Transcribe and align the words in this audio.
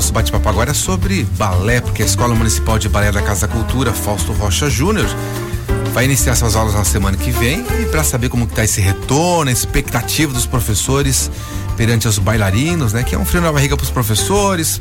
nosso 0.00 0.14
bate-papo 0.14 0.48
agora 0.48 0.70
é 0.70 0.74
sobre 0.74 1.24
balé, 1.36 1.78
porque 1.78 2.02
a 2.02 2.06
Escola 2.06 2.34
Municipal 2.34 2.78
de 2.78 2.88
Balé 2.88 3.12
da 3.12 3.20
Casa 3.20 3.46
Cultura, 3.46 3.92
Fausto 3.92 4.32
Rocha 4.32 4.70
Júnior, 4.70 5.06
vai 5.92 6.06
iniciar 6.06 6.34
suas 6.36 6.56
aulas 6.56 6.72
na 6.72 6.84
semana 6.84 7.18
que 7.18 7.30
vem 7.30 7.66
e 7.82 7.84
para 7.84 8.02
saber 8.02 8.30
como 8.30 8.44
está 8.44 8.64
esse 8.64 8.80
retorno, 8.80 9.50
a 9.50 9.52
expectativa 9.52 10.32
dos 10.32 10.46
professores 10.46 11.30
perante 11.76 12.08
os 12.08 12.18
bailarinos, 12.18 12.94
né? 12.94 13.02
Que 13.02 13.14
é 13.14 13.18
um 13.18 13.26
frio 13.26 13.42
na 13.42 13.52
barriga 13.52 13.76
para 13.76 13.84
os 13.84 13.90
professores, 13.90 14.80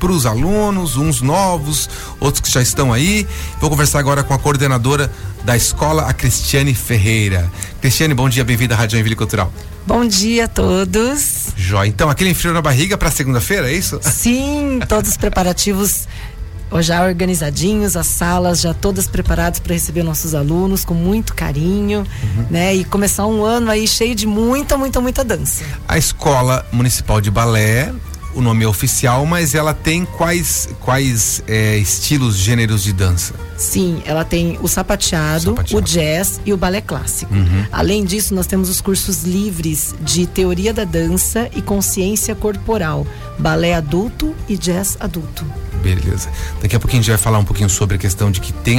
para 0.00 0.10
os 0.10 0.24
alunos, 0.24 0.96
uns 0.96 1.20
novos, 1.20 1.88
outros 2.18 2.40
que 2.40 2.50
já 2.50 2.62
estão 2.62 2.90
aí. 2.90 3.28
Vou 3.60 3.68
conversar 3.68 3.98
agora 3.98 4.24
com 4.24 4.32
a 4.32 4.38
coordenadora 4.38 5.12
da 5.44 5.54
escola, 5.54 6.06
a 6.06 6.12
Cristiane 6.14 6.74
Ferreira. 6.74 7.50
Cristiane, 7.82 8.14
bom 8.14 8.28
dia, 8.28 8.42
bem-vinda 8.42 8.74
à 8.74 8.78
Rádio 8.78 8.98
Envile 8.98 9.14
Cultural. 9.14 9.52
Bom 9.86 10.06
dia 10.06 10.46
a 10.46 10.48
todos. 10.48 11.48
Jó, 11.54 11.84
então 11.84 12.08
aquele 12.08 12.32
frio 12.32 12.54
na 12.54 12.62
barriga 12.62 12.96
para 12.96 13.10
segunda-feira, 13.10 13.70
é 13.70 13.74
isso? 13.74 14.00
Sim, 14.02 14.80
todos 14.88 15.10
os 15.10 15.16
preparativos 15.18 16.08
já 16.80 17.04
organizadinhos, 17.04 17.96
as 17.96 18.06
salas 18.06 18.60
já 18.60 18.72
todas 18.72 19.06
preparadas 19.08 19.58
para 19.58 19.74
receber 19.74 20.02
nossos 20.02 20.34
alunos 20.34 20.84
com 20.84 20.94
muito 20.94 21.34
carinho, 21.34 22.06
uhum. 22.22 22.46
né? 22.48 22.74
E 22.74 22.84
começar 22.84 23.26
um 23.26 23.44
ano 23.44 23.70
aí 23.70 23.86
cheio 23.88 24.14
de 24.14 24.26
muita, 24.26 24.78
muita, 24.78 25.00
muita 25.00 25.24
dança. 25.24 25.64
A 25.88 25.98
Escola 25.98 26.64
Municipal 26.72 27.20
de 27.20 27.30
Balé 27.30 27.92
o 28.34 28.40
nome 28.40 28.64
é 28.64 28.68
oficial, 28.68 29.26
mas 29.26 29.54
ela 29.54 29.74
tem 29.74 30.04
quais 30.04 30.68
quais 30.80 31.42
é, 31.46 31.76
estilos, 31.76 32.36
gêneros 32.36 32.82
de 32.82 32.92
dança? 32.92 33.34
Sim, 33.56 34.02
ela 34.06 34.24
tem 34.24 34.58
o 34.62 34.68
sapateado, 34.68 35.50
sapateado. 35.50 35.76
o 35.76 35.80
jazz 35.82 36.40
e 36.46 36.52
o 36.52 36.56
balé 36.56 36.80
clássico. 36.80 37.34
Uhum. 37.34 37.64
Além 37.70 38.04
disso, 38.04 38.34
nós 38.34 38.46
temos 38.46 38.68
os 38.68 38.80
cursos 38.80 39.22
livres 39.22 39.94
de 40.00 40.26
teoria 40.26 40.72
da 40.72 40.84
dança 40.84 41.50
e 41.54 41.60
consciência 41.60 42.34
corporal, 42.34 43.06
balé 43.38 43.74
adulto 43.74 44.34
e 44.48 44.56
jazz 44.56 44.96
adulto. 45.00 45.44
Beleza. 45.82 46.28
Daqui 46.60 46.76
a 46.76 46.80
pouquinho 46.80 47.00
a 47.00 47.02
gente 47.02 47.10
vai 47.10 47.18
falar 47.18 47.38
um 47.38 47.44
pouquinho 47.44 47.70
sobre 47.70 47.96
a 47.96 47.98
questão 47.98 48.30
de 48.30 48.40
que 48.40 48.52
tem 48.52 48.78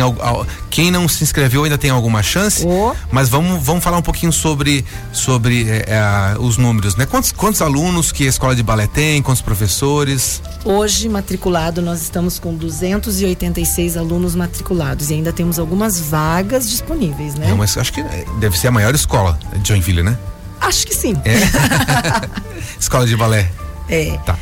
quem 0.70 0.92
não 0.92 1.08
se 1.08 1.24
inscreveu 1.24 1.64
ainda 1.64 1.78
tem 1.78 1.90
alguma 1.90 2.24
chance, 2.24 2.66
oh. 2.66 2.94
mas 3.12 3.30
vamos, 3.30 3.62
vamos 3.64 3.84
falar 3.84 3.98
um 3.98 4.02
pouquinho 4.02 4.32
sobre, 4.32 4.86
sobre 5.12 5.70
é, 5.70 5.86
é, 5.88 6.38
os 6.40 6.58
números, 6.58 6.96
né? 6.96 7.06
Quantos, 7.06 7.32
quantos 7.32 7.62
alunos 7.62 8.12
que 8.12 8.26
a 8.26 8.30
escola 8.30 8.56
de 8.56 8.64
balé 8.64 8.88
tem, 8.88 9.22
quantos 9.22 9.42
professores? 9.42 10.42
Hoje, 10.64 11.10
matriculado, 11.10 11.82
nós 11.82 12.02
estamos 12.02 12.40
com 12.40 12.56
286 12.56 13.98
alunos 13.98 14.36
matriculados 14.36 15.10
e 15.10 15.16
ainda 15.16 15.34
temos 15.34 15.60
algumas 15.60 16.00
vagas 16.00 16.70
disponíveis, 16.70 17.36
né? 17.36 17.48
Não, 17.48 17.58
mas 17.58 17.78
acho 17.78 17.92
que 17.94 18.04
deve 18.40 18.58
ser 18.58 18.68
a 18.68 18.72
maior 18.72 18.94
escola 18.94 19.38
de 19.56 19.68
Joinville, 19.68 20.04
né? 20.04 20.18
Acho 20.60 20.86
que 20.86 20.96
sim. 20.96 21.16
É? 21.26 21.38
escola 22.80 23.06
de 23.06 23.18
balé. 23.18 23.52
É. 23.90 24.18
Tá. 24.26 24.38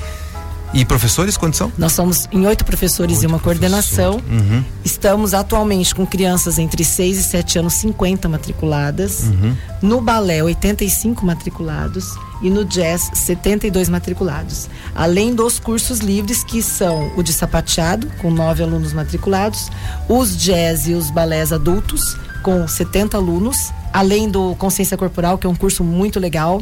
E 0.71 0.85
professores, 0.85 1.35
quantos 1.35 1.57
são? 1.57 1.71
Nós 1.77 1.93
somos 1.93 2.27
em 2.31 2.45
oito 2.45 2.63
professores 2.63 3.17
oito 3.17 3.23
e 3.23 3.27
uma 3.27 3.39
coordenação. 3.39 4.21
Uhum. 4.29 4.63
Estamos 4.85 5.33
atualmente 5.33 5.95
com 5.95 6.05
crianças 6.05 6.59
entre 6.59 6.83
6 6.83 7.17
e 7.17 7.23
7 7.23 7.59
anos, 7.59 7.73
50 7.73 8.29
matriculadas. 8.29 9.23
Uhum. 9.23 9.55
No 9.81 10.01
balé, 10.01 10.43
85 10.43 11.25
matriculados. 11.25 12.15
E 12.41 12.49
no 12.49 12.63
jazz, 12.63 13.09
72 13.13 13.89
matriculados. 13.89 14.69
Além 14.95 15.33
dos 15.33 15.59
cursos 15.59 15.99
livres, 15.99 16.43
que 16.43 16.61
são 16.61 17.11
o 17.17 17.23
de 17.23 17.33
sapateado, 17.33 18.07
com 18.21 18.31
nove 18.31 18.63
alunos 18.63 18.93
matriculados, 18.93 19.69
os 20.07 20.37
jazz 20.37 20.87
e 20.87 20.93
os 20.93 21.09
balés 21.11 21.51
adultos, 21.51 22.15
com 22.41 22.65
70 22.65 23.17
alunos, 23.17 23.73
além 23.91 24.29
do 24.29 24.55
Consciência 24.55 24.95
Corporal, 24.95 25.37
que 25.37 25.45
é 25.45 25.49
um 25.49 25.55
curso 25.55 25.83
muito 25.83 26.19
legal. 26.19 26.61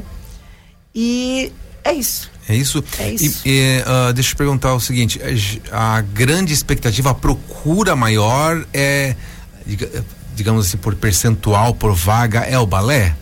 E 0.95 1.51
é 1.83 1.93
isso. 1.93 2.31
É 2.49 2.55
isso? 2.55 2.83
É 2.97 3.11
isso. 3.11 3.41
E, 3.45 3.49
e, 3.49 3.81
uh, 3.81 4.13
deixa 4.13 4.33
eu 4.33 4.37
perguntar 4.37 4.73
o 4.73 4.79
seguinte: 4.79 5.19
a 5.71 6.01
grande 6.01 6.53
expectativa, 6.53 7.11
a 7.11 7.13
procura 7.13 7.95
maior 7.95 8.65
é, 8.73 9.15
digamos 10.35 10.67
assim, 10.67 10.77
por 10.77 10.95
percentual, 10.95 11.73
por 11.73 11.93
vaga, 11.93 12.41
é 12.41 12.57
o 12.57 12.65
balé? 12.65 13.15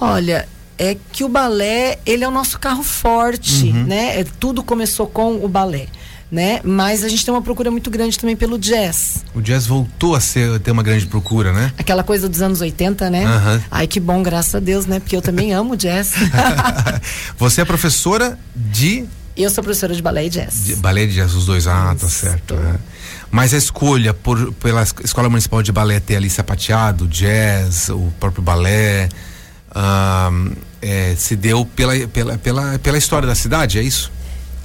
Olha, 0.00 0.48
é 0.78 0.96
que 1.12 1.24
o 1.24 1.28
balé, 1.28 1.98
ele 2.06 2.24
é 2.24 2.28
o 2.28 2.30
nosso 2.30 2.58
carro 2.58 2.82
forte, 2.82 3.66
uhum. 3.66 3.84
né? 3.84 4.20
É, 4.20 4.24
tudo 4.38 4.62
começou 4.62 5.06
com 5.06 5.44
o 5.44 5.48
balé 5.48 5.86
né? 6.30 6.60
Mas 6.62 7.02
a 7.04 7.08
gente 7.08 7.24
tem 7.24 7.34
uma 7.34 7.42
procura 7.42 7.70
muito 7.70 7.90
grande 7.90 8.18
também 8.18 8.36
pelo 8.36 8.58
jazz. 8.58 9.24
O 9.34 9.40
jazz 9.40 9.66
voltou 9.66 10.14
a 10.14 10.20
ser 10.20 10.60
ter 10.60 10.70
uma 10.70 10.82
grande 10.82 11.06
procura, 11.06 11.52
né? 11.52 11.72
Aquela 11.76 12.04
coisa 12.04 12.28
dos 12.28 12.40
anos 12.40 12.60
80, 12.60 13.10
né? 13.10 13.24
Uhum. 13.26 13.60
Ai, 13.70 13.86
que 13.86 13.98
bom, 13.98 14.22
graças 14.22 14.54
a 14.54 14.60
Deus, 14.60 14.86
né? 14.86 15.00
Porque 15.00 15.16
eu 15.16 15.22
também 15.22 15.52
amo 15.52 15.76
jazz. 15.76 16.12
Você 17.36 17.62
é 17.62 17.64
professora 17.64 18.38
de 18.54 19.06
eu 19.36 19.48
sou 19.48 19.64
professora 19.64 19.94
de 19.94 20.02
balé 20.02 20.26
e 20.26 20.28
jazz. 20.28 20.64
De, 20.64 20.76
balé 20.76 21.04
e 21.04 21.08
jazz, 21.08 21.34
os 21.34 21.46
dois, 21.46 21.66
ah, 21.66 21.96
tá 21.98 22.08
certo. 22.08 22.54
É. 22.54 22.74
Mas 23.30 23.54
a 23.54 23.56
escolha 23.56 24.12
por, 24.12 24.52
pela 24.54 24.82
Escola 24.82 25.28
Municipal 25.30 25.62
de 25.62 25.72
Balé 25.72 26.00
ter 26.00 26.16
ali 26.16 26.28
sapateado, 26.28 27.06
jazz, 27.06 27.88
o 27.88 28.12
próprio 28.18 28.42
balé, 28.42 29.08
é, 30.82 31.14
se 31.16 31.36
deu 31.36 31.64
pela, 31.64 31.94
pela, 32.08 32.38
pela, 32.38 32.78
pela 32.78 32.98
história 32.98 33.26
da 33.26 33.34
cidade, 33.34 33.78
é 33.78 33.82
isso? 33.82 34.10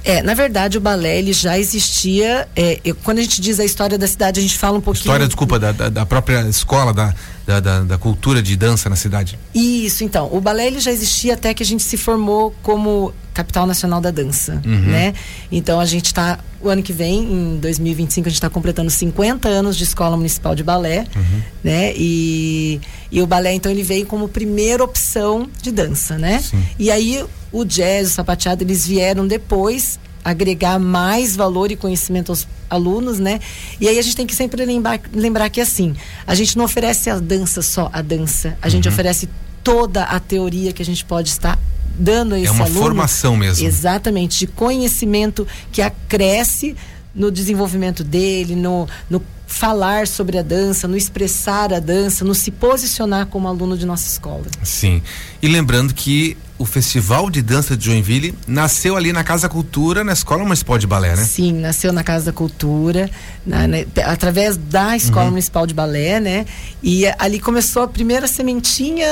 É, 0.06 0.22
na 0.22 0.34
verdade 0.34 0.78
o 0.78 0.80
balé 0.80 1.18
ele 1.18 1.32
já 1.32 1.58
existia. 1.58 2.46
É, 2.54 2.80
eu, 2.84 2.94
quando 2.94 3.18
a 3.18 3.22
gente 3.22 3.40
diz 3.40 3.58
a 3.58 3.64
história 3.64 3.98
da 3.98 4.06
cidade, 4.06 4.38
a 4.38 4.42
gente 4.42 4.56
fala 4.56 4.78
um 4.78 4.80
pouquinho. 4.80 5.02
História, 5.02 5.26
desculpa, 5.26 5.58
da, 5.58 5.72
da, 5.72 5.88
da 5.88 6.06
própria 6.06 6.48
escola, 6.48 6.94
da, 6.94 7.12
da, 7.44 7.58
da, 7.58 7.80
da, 7.80 7.98
cultura 7.98 8.40
de 8.40 8.56
dança 8.56 8.88
na 8.88 8.94
cidade. 8.94 9.36
Isso, 9.52 10.04
então. 10.04 10.28
O 10.32 10.40
balé 10.40 10.68
ele 10.68 10.78
já 10.78 10.92
existia 10.92 11.34
até 11.34 11.52
que 11.52 11.60
a 11.60 11.66
gente 11.66 11.82
se 11.82 11.96
formou 11.96 12.54
como 12.62 13.12
capital 13.34 13.66
nacional 13.66 14.00
da 14.00 14.12
dança, 14.12 14.62
uhum. 14.64 14.80
né? 14.82 15.12
Então 15.50 15.80
a 15.80 15.84
gente 15.84 16.06
está 16.06 16.38
o 16.60 16.68
ano 16.68 16.82
que 16.82 16.92
vem, 16.92 17.22
em 17.24 17.58
2025, 17.58 18.26
a 18.26 18.30
gente 18.30 18.36
está 18.36 18.48
completando 18.48 18.90
50 18.90 19.48
anos 19.48 19.76
de 19.76 19.84
escola 19.84 20.16
municipal 20.16 20.54
de 20.54 20.62
balé, 20.62 21.04
uhum. 21.14 21.40
né? 21.62 21.92
E, 21.96 22.80
e 23.10 23.20
o 23.20 23.26
balé 23.26 23.52
então 23.52 23.70
ele 23.70 23.82
veio 23.82 24.06
como 24.06 24.28
primeira 24.28 24.82
opção 24.82 25.48
de 25.60 25.70
dança, 25.70 26.16
né? 26.16 26.40
Sim. 26.40 26.62
E 26.78 26.90
aí 26.90 27.24
o 27.58 27.64
jazz, 27.64 28.08
o 28.08 28.10
sapateado, 28.10 28.62
eles 28.62 28.86
vieram 28.86 29.26
depois 29.26 29.98
agregar 30.24 30.78
mais 30.78 31.36
valor 31.36 31.70
e 31.70 31.76
conhecimento 31.76 32.32
aos 32.32 32.48
alunos, 32.68 33.18
né? 33.20 33.38
E 33.80 33.88
aí 33.88 33.98
a 33.98 34.02
gente 34.02 34.16
tem 34.16 34.26
que 34.26 34.34
sempre 34.34 34.64
lembrar, 34.64 35.00
lembrar 35.12 35.48
que 35.48 35.60
assim, 35.60 35.94
a 36.26 36.34
gente 36.34 36.58
não 36.58 36.64
oferece 36.64 37.08
a 37.08 37.18
dança 37.18 37.62
só 37.62 37.88
a 37.92 38.02
dança, 38.02 38.58
a 38.60 38.66
uhum. 38.66 38.72
gente 38.72 38.88
oferece 38.88 39.28
toda 39.62 40.02
a 40.02 40.18
teoria 40.18 40.72
que 40.72 40.82
a 40.82 40.84
gente 40.84 41.04
pode 41.04 41.28
estar 41.28 41.58
dando 41.96 42.34
a 42.34 42.38
é 42.38 42.42
esse 42.42 42.50
aluno. 42.50 42.66
É 42.66 42.70
uma 42.70 42.80
formação 42.80 43.36
mesmo. 43.36 43.64
Exatamente, 43.64 44.40
de 44.40 44.46
conhecimento 44.48 45.46
que 45.70 45.80
acresce 45.80 46.74
no 47.14 47.30
desenvolvimento 47.30 48.04
dele, 48.04 48.54
no, 48.56 48.88
no 49.08 49.22
falar 49.46 50.06
sobre 50.08 50.38
a 50.38 50.42
dança, 50.42 50.88
no 50.88 50.96
expressar 50.96 51.72
a 51.72 51.78
dança, 51.78 52.24
no 52.24 52.34
se 52.34 52.50
posicionar 52.50 53.26
como 53.26 53.46
aluno 53.48 53.78
de 53.78 53.86
nossa 53.86 54.08
escola. 54.08 54.44
Sim. 54.62 55.00
E 55.40 55.48
lembrando 55.48 55.94
que 55.94 56.36
o 56.58 56.64
Festival 56.64 57.28
de 57.30 57.42
Dança 57.42 57.76
de 57.76 57.84
Joinville 57.86 58.34
nasceu 58.46 58.96
ali 58.96 59.12
na 59.12 59.22
Casa 59.22 59.48
Cultura, 59.48 60.02
na 60.02 60.12
Escola 60.12 60.42
Municipal 60.42 60.78
de 60.78 60.86
Balé, 60.86 61.14
né? 61.14 61.24
Sim, 61.24 61.52
nasceu 61.52 61.92
na 61.92 62.02
Casa 62.02 62.26
da 62.26 62.32
Cultura, 62.32 63.10
na, 63.44 63.68
na, 63.68 63.78
através 64.06 64.56
da 64.56 64.96
Escola 64.96 65.24
uhum. 65.24 65.30
Municipal 65.32 65.66
de 65.66 65.74
Balé, 65.74 66.18
né? 66.18 66.46
E 66.82 67.04
ali 67.18 67.38
começou 67.38 67.82
a 67.82 67.88
primeira 67.88 68.26
sementinha. 68.26 69.06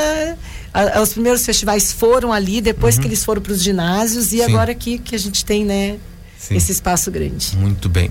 A, 0.73 1.01
os 1.03 1.13
primeiros 1.13 1.45
festivais 1.45 1.93
foram 1.93 2.33
ali, 2.33 2.61
depois 2.61 2.97
uhum. 2.97 3.03
que 3.03 3.09
eles 3.09 3.25
foram 3.25 3.43
para 3.43 3.53
os 3.53 3.63
ginásios, 3.63 4.33
e 4.33 4.39
Sim. 4.39 4.43
agora 4.45 4.73
aqui 4.73 4.99
que 4.99 5.15
a 5.15 5.19
gente 5.19 5.45
tem, 5.45 5.65
né? 5.65 5.97
Sim. 6.39 6.57
Esse 6.57 6.73
espaço 6.73 7.11
grande. 7.11 7.57
Muito 7.57 7.89
bem. 7.89 8.11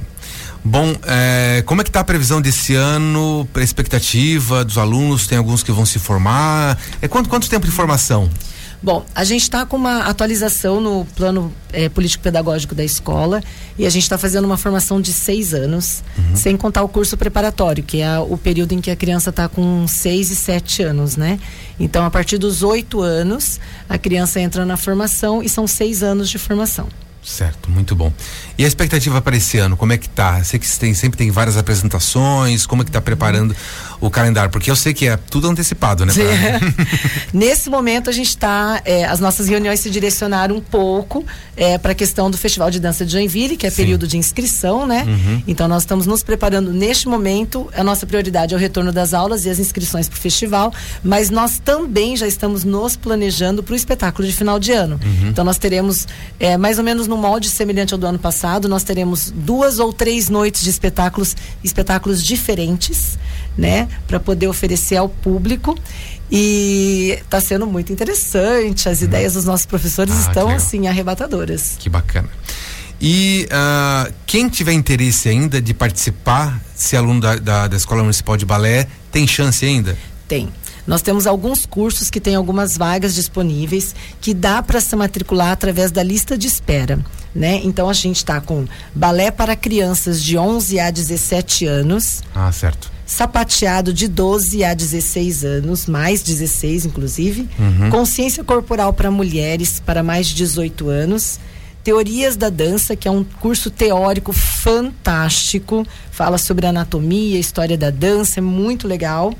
Bom, 0.63 0.95
é, 1.05 1.61
como 1.65 1.81
é 1.81 1.83
que 1.83 1.89
está 1.89 1.99
a 1.99 2.03
previsão 2.03 2.41
desse 2.41 2.73
ano, 2.73 3.47
a 3.53 3.61
expectativa 3.61 4.63
dos 4.63 4.77
alunos? 4.77 5.27
Tem 5.27 5.37
alguns 5.37 5.61
que 5.61 5.71
vão 5.71 5.85
se 5.85 5.99
formar. 5.99 6.79
É 7.01 7.07
quanto, 7.07 7.29
quanto 7.29 7.49
tempo 7.49 7.65
de 7.65 7.71
formação? 7.71 8.29
Bom, 8.83 9.05
a 9.15 9.23
gente 9.23 9.43
está 9.43 9.65
com 9.65 9.77
uma 9.77 10.03
atualização 10.03 10.81
no 10.81 11.05
plano 11.15 11.53
é, 11.71 11.87
político-pedagógico 11.87 12.75
da 12.75 12.83
escola 12.83 13.41
e 13.79 13.85
a 13.85 13.89
gente 13.89 14.03
está 14.03 14.17
fazendo 14.17 14.43
uma 14.43 14.57
formação 14.57 14.99
de 14.99 15.13
seis 15.13 15.53
anos, 15.53 16.03
uhum. 16.17 16.35
sem 16.35 16.57
contar 16.57 16.83
o 16.83 16.89
curso 16.89 17.15
preparatório, 17.15 17.81
que 17.81 18.01
é 18.01 18.19
o 18.19 18.37
período 18.37 18.73
em 18.73 18.81
que 18.81 18.91
a 18.91 18.95
criança 18.95 19.29
está 19.29 19.47
com 19.47 19.87
seis 19.87 20.29
e 20.31 20.35
sete 20.35 20.83
anos, 20.83 21.15
né? 21.15 21.39
Então, 21.79 22.05
a 22.05 22.11
partir 22.11 22.37
dos 22.37 22.61
oito 22.61 23.01
anos, 23.01 23.57
a 23.87 23.97
criança 23.97 24.41
entra 24.41 24.65
na 24.65 24.75
formação 24.75 25.41
e 25.41 25.47
são 25.47 25.65
seis 25.65 26.03
anos 26.03 26.29
de 26.29 26.37
formação. 26.37 26.89
Certo, 27.23 27.71
muito 27.71 27.95
bom. 27.95 28.11
E 28.57 28.65
a 28.65 28.67
expectativa 28.67 29.21
para 29.21 29.37
esse 29.37 29.57
ano, 29.57 29.77
como 29.77 29.93
é 29.93 29.97
que 29.97 30.09
tá? 30.09 30.43
Sei 30.43 30.59
que 30.59 30.69
tem, 30.77 30.93
sempre 30.93 31.17
tem 31.17 31.31
várias 31.31 31.55
apresentações, 31.55 32.65
como 32.65 32.81
é 32.81 32.85
que 32.85 32.91
tá 32.91 32.99
preparando 32.99 33.55
o 34.05 34.09
calendário? 34.09 34.51
Porque 34.51 34.69
eu 34.69 34.75
sei 34.75 34.93
que 34.93 35.07
é 35.07 35.17
tudo 35.17 35.47
antecipado, 35.47 36.05
né? 36.05 36.13
Nesse 37.33 37.69
momento 37.69 38.09
a 38.09 38.13
gente 38.13 38.29
está, 38.29 38.81
é, 38.83 39.05
as 39.05 39.19
nossas 39.19 39.47
reuniões 39.47 39.79
se 39.79 39.89
direcionaram 39.89 40.57
um 40.57 40.61
pouco 40.61 41.25
é, 41.55 41.77
para 41.77 41.93
a 41.93 41.95
questão 41.95 42.29
do 42.29 42.37
Festival 42.37 42.69
de 42.69 42.79
Dança 42.79 43.05
de 43.05 43.11
Joinville, 43.13 43.55
que 43.55 43.65
é 43.65 43.69
Sim. 43.69 43.77
período 43.77 44.05
de 44.05 44.17
inscrição, 44.17 44.85
né? 44.85 45.05
Uhum. 45.07 45.43
Então 45.47 45.67
nós 45.67 45.83
estamos 45.83 46.05
nos 46.05 46.21
preparando 46.21 46.73
neste 46.73 47.07
momento. 47.07 47.69
A 47.75 47.83
nossa 47.83 48.05
prioridade 48.05 48.53
é 48.53 48.57
o 48.57 48.59
retorno 48.59 48.91
das 48.91 49.13
aulas 49.13 49.45
e 49.45 49.49
as 49.49 49.57
inscrições 49.57 50.09
para 50.09 50.17
o 50.17 50.19
festival, 50.19 50.73
mas 51.01 51.29
nós 51.29 51.59
também 51.63 52.17
já 52.17 52.27
estamos 52.27 52.65
nos 52.65 52.97
planejando 52.97 53.63
para 53.63 53.73
o 53.73 53.75
espetáculo 53.75 54.27
de 54.27 54.33
final 54.33 54.59
de 54.59 54.73
ano. 54.73 54.99
Uhum. 55.03 55.29
Então 55.29 55.45
nós 55.45 55.57
teremos 55.57 56.07
é, 56.39 56.57
mais 56.57 56.77
ou 56.77 56.83
menos 56.83 57.07
no 57.07 57.15
molde 57.15 57.49
semelhante 57.49 57.93
ao 57.93 57.99
do 57.99 58.05
ano 58.05 58.19
passado, 58.19 58.67
nós 58.67 58.83
teremos 58.83 59.31
duas 59.31 59.79
ou 59.79 59.93
três 59.93 60.29
noites 60.29 60.61
de 60.61 60.69
espetáculos, 60.69 61.35
espetáculos 61.63 62.21
diferentes, 62.21 63.17
né, 63.57 63.87
para 64.07 64.19
poder 64.19 64.47
oferecer 64.47 64.97
ao 64.97 65.09
público. 65.09 65.77
E 66.31 67.19
está 67.21 67.39
sendo 67.39 67.67
muito 67.67 67.93
interessante. 67.93 68.89
As 68.89 69.01
hum. 69.01 69.05
ideias 69.05 69.33
dos 69.33 69.45
nossos 69.45 69.65
professores 69.65 70.15
ah, 70.15 70.19
estão 70.21 70.49
assim 70.49 70.87
arrebatadoras. 70.87 71.75
Que 71.77 71.89
bacana. 71.89 72.29
E 73.05 73.47
uh, 73.51 74.13
quem 74.25 74.47
tiver 74.47 74.71
interesse 74.71 75.27
ainda 75.27 75.61
de 75.61 75.73
participar, 75.73 76.61
se 76.73 76.95
aluno 76.95 77.19
da, 77.19 77.35
da, 77.35 77.67
da 77.67 77.75
Escola 77.75 78.01
Municipal 78.01 78.37
de 78.37 78.45
Balé, 78.45 78.87
tem 79.11 79.27
chance 79.27 79.65
ainda? 79.65 79.97
Tem. 80.25 80.49
Nós 80.87 81.01
temos 81.01 81.27
alguns 81.27 81.65
cursos 81.65 82.09
que 82.09 82.19
têm 82.19 82.35
algumas 82.35 82.77
vagas 82.77 83.13
disponíveis 83.13 83.93
que 84.21 84.33
dá 84.33 84.61
para 84.61 84.79
se 84.79 84.95
matricular 84.95 85.51
através 85.51 85.91
da 85.91 86.01
lista 86.01 86.37
de 86.37 86.47
espera, 86.47 86.99
né? 87.35 87.59
Então 87.63 87.89
a 87.89 87.93
gente 87.93 88.17
está 88.17 88.39
com 88.39 88.65
balé 88.95 89.31
para 89.31 89.55
crianças 89.55 90.23
de 90.23 90.37
11 90.37 90.79
a 90.79 90.89
17 90.89 91.65
anos. 91.65 92.21
Ah, 92.33 92.51
certo. 92.51 92.92
Sapateado 93.05 93.93
de 93.93 94.07
12 94.07 94.63
a 94.63 94.73
16 94.73 95.43
anos, 95.43 95.87
mais 95.87 96.23
16 96.23 96.85
inclusive. 96.85 97.49
Uhum. 97.59 97.89
Consciência 97.89 98.43
corporal 98.43 98.93
para 98.93 99.11
mulheres 99.11 99.79
para 99.79 100.01
mais 100.01 100.27
de 100.27 100.35
18 100.35 100.89
anos. 100.89 101.39
Teorias 101.83 102.37
da 102.37 102.49
Dança, 102.49 102.95
que 102.95 103.07
é 103.07 103.11
um 103.11 103.25
curso 103.25 103.69
teórico 103.69 104.31
fantástico, 104.31 105.85
fala 106.11 106.37
sobre 106.37 106.65
anatomia, 106.65 107.37
história 107.37 107.77
da 107.77 107.89
dança, 107.89 108.39
é 108.39 108.41
muito 108.41 108.87
legal 108.87 109.33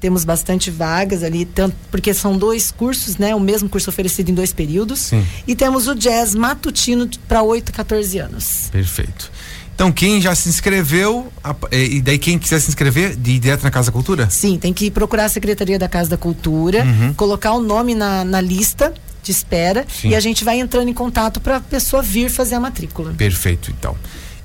temos 0.00 0.24
bastante 0.24 0.70
vagas 0.70 1.22
ali, 1.22 1.44
tanto 1.44 1.76
porque 1.90 2.14
são 2.14 2.36
dois 2.36 2.70
cursos, 2.70 3.18
né? 3.18 3.34
O 3.34 3.40
mesmo 3.40 3.68
curso 3.68 3.90
oferecido 3.90 4.30
em 4.30 4.34
dois 4.34 4.52
períodos. 4.52 4.98
Sim. 5.00 5.24
E 5.46 5.54
temos 5.54 5.86
o 5.86 5.94
jazz 5.94 6.34
matutino 6.34 7.08
para 7.28 7.42
8 7.42 7.68
a 7.68 7.72
14 7.72 8.18
anos. 8.18 8.68
Perfeito. 8.72 9.30
Então, 9.80 9.90
quem 9.90 10.20
já 10.20 10.34
se 10.34 10.46
inscreveu, 10.46 11.32
e 11.72 12.02
daí 12.02 12.18
quem 12.18 12.38
quiser 12.38 12.60
se 12.60 12.68
inscrever, 12.68 13.16
de 13.16 13.38
direto 13.38 13.62
na 13.62 13.70
Casa 13.70 13.86
da 13.86 13.92
Cultura? 13.92 14.28
Sim, 14.28 14.58
tem 14.58 14.74
que 14.74 14.90
procurar 14.90 15.24
a 15.24 15.28
Secretaria 15.30 15.78
da 15.78 15.88
Casa 15.88 16.10
da 16.10 16.18
Cultura, 16.18 16.84
uhum. 16.84 17.14
colocar 17.14 17.52
o 17.52 17.62
nome 17.62 17.94
na, 17.94 18.22
na 18.22 18.42
lista 18.42 18.92
de 19.22 19.32
espera 19.32 19.86
Sim. 19.88 20.10
e 20.10 20.14
a 20.14 20.20
gente 20.20 20.44
vai 20.44 20.60
entrando 20.60 20.90
em 20.90 20.92
contato 20.92 21.40
para 21.40 21.56
a 21.56 21.60
pessoa 21.60 22.02
vir 22.02 22.28
fazer 22.28 22.56
a 22.56 22.60
matrícula. 22.60 23.14
Perfeito, 23.14 23.70
então. 23.70 23.96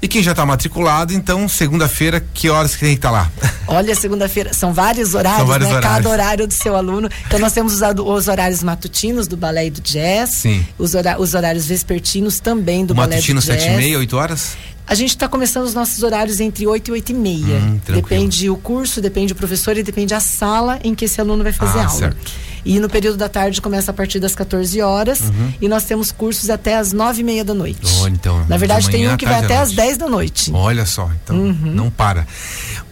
E 0.01 0.07
quem 0.07 0.23
já 0.23 0.31
está 0.31 0.45
matriculado, 0.45 1.13
então, 1.13 1.49
segunda-feira, 1.49 2.23
que 2.33 2.49
horas 2.49 2.73
que 2.73 2.85
tem 2.85 2.91
que 2.91 2.99
estar 2.99 3.09
tá 3.09 3.13
lá? 3.13 3.31
Olha, 3.67 3.93
segunda-feira, 3.93 4.53
são 4.53 4.73
vários 4.73 5.15
horários, 5.15 5.39
são 5.39 5.47
vários 5.47 5.67
né? 5.67 5.75
Horários. 5.75 5.97
Cada 5.97 6.09
horário 6.09 6.47
do 6.47 6.53
seu 6.53 6.77
aluno. 6.77 7.09
Então, 7.27 7.39
nós 7.39 7.51
temos 7.51 7.73
os, 7.73 7.81
os 7.81 8.27
horários 8.29 8.63
matutinos 8.63 9.27
do 9.27 9.35
balé 9.35 9.65
e 9.65 9.69
do 9.69 9.81
jazz. 9.81 10.29
Sim. 10.29 10.65
Os, 10.77 10.93
os 11.19 11.33
horários 11.33 11.65
vespertinos 11.65 12.39
também 12.39 12.85
do 12.85 12.91
o 12.91 12.95
balé 12.95 13.17
e 13.17 13.19
do 13.19 13.21
jazz. 13.21 13.35
Matutino, 13.35 13.41
sete 13.41 13.67
e 13.67 13.75
meia, 13.75 13.97
oito 13.97 14.15
horas? 14.15 14.55
A 14.87 14.93
gente 14.93 15.09
está 15.09 15.27
começando 15.27 15.63
os 15.63 15.73
nossos 15.73 16.03
horários 16.03 16.39
entre 16.39 16.67
8 16.67 16.89
e 16.89 16.91
8 16.91 17.09
e 17.09 17.15
meia. 17.15 17.57
Hum, 17.57 17.79
depende 17.87 18.49
o 18.49 18.57
curso, 18.57 19.01
depende 19.01 19.33
o 19.33 19.35
professor 19.35 19.75
e 19.77 19.83
depende 19.83 20.13
a 20.13 20.19
sala 20.19 20.79
em 20.83 20.93
que 20.93 21.05
esse 21.05 21.19
aluno 21.19 21.43
vai 21.43 21.51
fazer 21.51 21.79
ah, 21.79 21.87
aula. 21.87 21.99
Certo. 21.99 22.31
E 22.63 22.79
no 22.79 22.89
período 22.89 23.17
da 23.17 23.29
tarde 23.29 23.61
começa 23.61 23.91
a 23.91 23.93
partir 23.93 24.19
das 24.19 24.35
14 24.35 24.81
horas 24.81 25.21
uhum. 25.21 25.53
e 25.61 25.67
nós 25.67 25.83
temos 25.83 26.11
cursos 26.11 26.49
até 26.49 26.77
as 26.77 26.93
9 26.93 27.21
e 27.21 27.23
meia 27.23 27.43
da 27.43 27.53
noite. 27.53 27.79
Oh, 28.01 28.07
então, 28.07 28.43
Na 28.47 28.57
verdade, 28.57 28.89
tem 28.89 29.07
um 29.09 29.17
que 29.17 29.25
vai 29.25 29.43
até 29.43 29.57
as 29.57 29.71
10 29.71 29.97
da 29.97 30.09
noite. 30.09 30.51
Olha 30.53 30.85
só, 30.85 31.09
então 31.23 31.35
uhum. 31.35 31.71
não 31.73 31.89
para. 31.89 32.27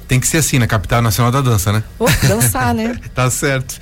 Tem 0.08 0.20
que 0.20 0.28
ser 0.28 0.38
assim 0.38 0.60
na 0.60 0.68
capital 0.68 1.02
nacional 1.02 1.32
da 1.32 1.42
dança, 1.42 1.72
né? 1.72 1.84
Oh, 1.98 2.06
dançar, 2.28 2.74
né? 2.74 3.00
tá 3.16 3.30
certo. 3.32 3.80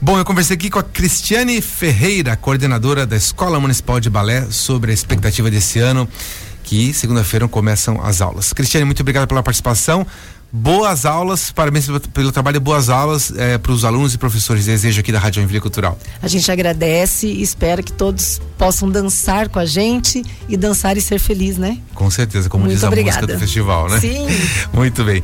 Bom, 0.00 0.18
eu 0.18 0.24
conversei 0.24 0.56
aqui 0.56 0.68
com 0.68 0.78
a 0.78 0.82
Cristiane 0.82 1.60
Ferreira, 1.62 2.36
coordenadora 2.36 3.06
da 3.06 3.16
Escola 3.16 3.60
Municipal 3.60 4.00
de 4.00 4.10
Balé, 4.10 4.46
sobre 4.50 4.90
a 4.90 4.94
expectativa 4.94 5.50
desse 5.50 5.78
ano 5.78 6.08
que 6.70 6.94
segunda-feira 6.94 7.48
começam 7.48 8.00
as 8.00 8.20
aulas. 8.20 8.52
Cristiane, 8.52 8.84
muito 8.84 9.00
obrigado 9.00 9.26
pela 9.26 9.42
participação. 9.42 10.06
Boas 10.52 11.04
aulas, 11.04 11.50
parabéns 11.50 11.88
pelo, 12.12 12.30
trabalho, 12.30 12.60
boas 12.60 12.88
aulas 12.88 13.32
é, 13.36 13.58
para 13.58 13.72
os 13.72 13.84
alunos 13.84 14.14
e 14.14 14.18
professores. 14.18 14.66
Desejo 14.66 15.00
aqui 15.00 15.10
da 15.10 15.18
Rádio 15.18 15.42
Envia 15.42 15.60
Cultural. 15.60 15.98
A 16.22 16.28
gente 16.28 16.48
agradece 16.50 17.26
e 17.26 17.42
espera 17.42 17.82
que 17.82 17.92
todos 17.92 18.40
possam 18.56 18.88
dançar 18.88 19.48
com 19.48 19.58
a 19.58 19.64
gente 19.64 20.24
e 20.48 20.56
dançar 20.56 20.96
e 20.96 21.00
ser 21.00 21.18
feliz, 21.18 21.58
né? 21.58 21.76
Com 21.92 22.08
certeza, 22.08 22.48
como 22.48 22.62
Muito 22.62 22.74
diz 22.76 22.84
a 22.84 22.86
obrigada. 22.86 23.16
música 23.16 23.34
do 23.34 23.40
festival, 23.40 23.88
né? 23.88 23.98
Sim. 23.98 24.26
Muito 24.72 25.02
bem. 25.02 25.20